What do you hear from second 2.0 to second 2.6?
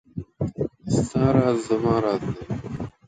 راز دی.